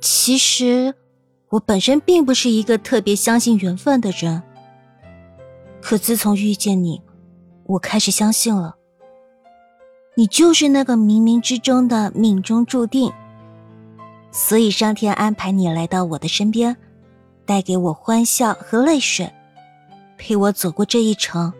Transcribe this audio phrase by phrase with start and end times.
[0.00, 0.94] 其实，
[1.48, 4.42] 我本身并不是一个特别相信缘分的人。
[5.80, 7.00] 可自从遇见你，
[7.64, 8.76] 我开始相信了。
[10.16, 13.12] 你就是那个冥冥之中的命中注定，
[14.32, 16.76] 所以上天安排你来到我的身边，
[17.44, 19.32] 带给我欢笑和泪水，
[20.16, 21.52] 陪我走过这一程。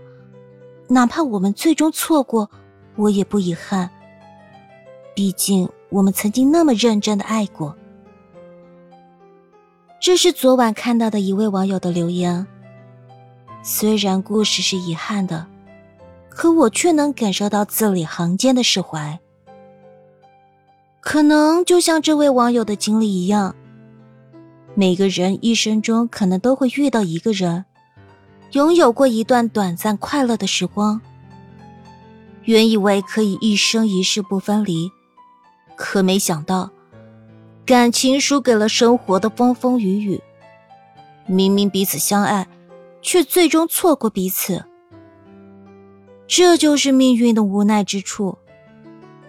[0.88, 2.50] 哪怕我们最终错过，
[2.96, 3.88] 我也不遗憾。
[5.14, 7.77] 毕竟我们曾经那么认真的爱过。
[10.00, 12.46] 这是昨晚看到的一位网友的留言。
[13.62, 15.46] 虽然故事是遗憾的，
[16.28, 19.18] 可我却能感受到字里行间的释怀。
[21.00, 23.56] 可能就像这位网友的经历一样，
[24.74, 27.64] 每个人一生中可能都会遇到一个人，
[28.52, 31.00] 拥有过一段短暂快乐的时光。
[32.44, 34.90] 原以为可以一生一世不分离，
[35.76, 36.70] 可没想到。
[37.68, 40.22] 感情输给了生活的风风雨雨，
[41.26, 42.48] 明明彼此相爱，
[43.02, 44.64] 却最终错过彼此。
[46.26, 48.38] 这就是命运的无奈之处，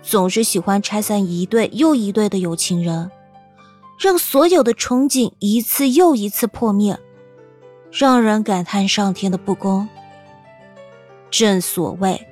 [0.02, 3.12] 总是喜欢拆散一对又一对的有情人，
[4.00, 6.98] 让所有的憧憬一次又一次破灭，
[7.92, 9.90] 让人感叹上天的不公。
[11.30, 12.26] 正所谓，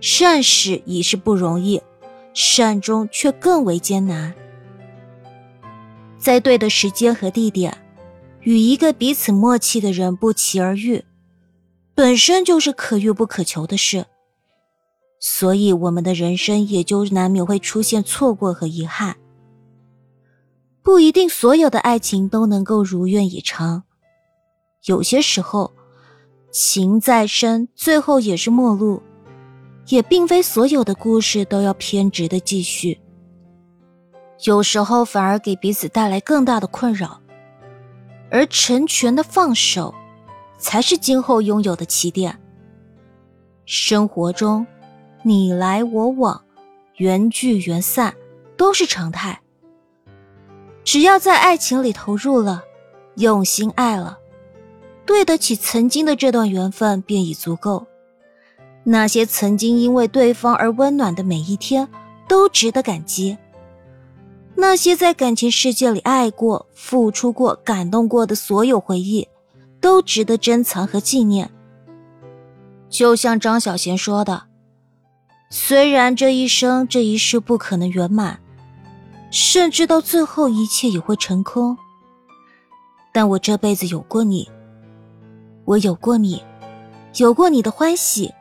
[0.00, 1.80] 善始已是不容易，
[2.34, 4.34] 善终却更为艰难。
[6.22, 7.76] 在对的时间和地点，
[8.42, 11.04] 与一个彼此默契的人不期而遇，
[11.96, 14.06] 本身就是可遇不可求的事。
[15.18, 19.16] 所以，我们的人生也就难免会出现错过和遗憾。
[20.80, 23.82] 不一定所有的爱情都能够如愿以偿，
[24.84, 25.72] 有些时候，
[26.52, 29.02] 情再深，最后也是陌路。
[29.88, 33.00] 也并非所有的故事都要偏执的继续。
[34.44, 37.20] 有时候反而给彼此带来更大的困扰，
[38.28, 39.94] 而成全的放手，
[40.58, 42.40] 才是今后拥有的起点。
[43.64, 44.66] 生活中，
[45.22, 46.42] 你来我往，
[46.96, 48.14] 缘聚缘散，
[48.56, 49.40] 都是常态。
[50.82, 52.64] 只要在爱情里投入了，
[53.14, 54.18] 用心爱了，
[55.06, 57.86] 对得起曾经的这段缘分，便已足够。
[58.82, 61.88] 那些曾经因为对方而温暖的每一天，
[62.26, 63.38] 都值得感激。
[64.62, 69.26] 那些在感情世界里爱过、付出过、感动过的所有回忆，
[69.80, 71.50] 都值得珍藏和纪念。
[72.88, 74.44] 就像张小娴说的
[75.50, 78.38] ：“虽然这一生、这一世不可能圆满，
[79.32, 81.76] 甚至到最后一切也会成空，
[83.12, 84.48] 但我这辈子有过你，
[85.64, 86.40] 我有过你，
[87.16, 88.32] 有过你的欢喜、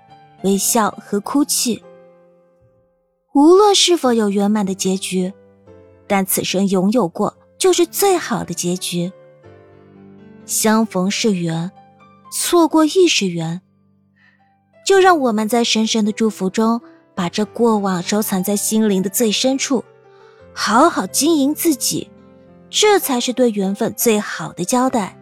[0.43, 1.83] 微笑和哭泣。
[3.33, 5.33] 无论是否有圆满的结局。”
[6.11, 9.13] 但此生拥有过，就是最好的结局。
[10.45, 11.71] 相逢是缘，
[12.29, 13.61] 错过亦是缘。
[14.85, 16.81] 就让我们在深深的祝福中，
[17.15, 19.85] 把这过往收藏在心灵的最深处，
[20.53, 22.09] 好好经营自己，
[22.69, 25.17] 这才是对缘分最好的交代。